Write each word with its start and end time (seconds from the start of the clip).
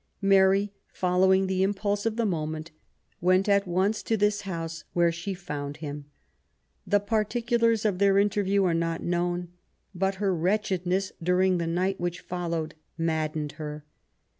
Mary, 0.23 0.73
following 0.91 1.45
the 1.45 1.61
im 1.63 1.75
pulse 1.75 2.07
of 2.07 2.15
the 2.15 2.25
moment, 2.25 2.71
went 3.21 3.47
at 3.47 3.67
once 3.67 4.01
to 4.01 4.17
this 4.17 4.41
house, 4.41 4.83
where 4.93 5.11
she 5.11 5.35
found 5.35 5.77
him. 5.77 6.05
The 6.87 6.99
particulars 6.99 7.85
of 7.85 7.99
their 7.99 8.17
interview 8.17 8.63
are 8.63 8.73
not 8.73 9.03
known; 9.03 9.49
but 9.93 10.15
her 10.15 10.33
wretchedness 10.35 11.11
during 11.21 11.59
the 11.59 11.67
night 11.67 11.99
which 11.99 12.21
followed 12.21 12.73
maddened 12.97 13.51
her. 13.61 13.85